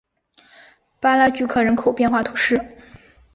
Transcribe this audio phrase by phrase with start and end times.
[0.99, 2.59] 巴拉聚克人口变化图示